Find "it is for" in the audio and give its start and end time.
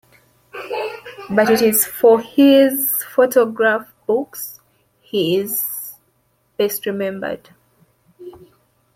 1.51-2.19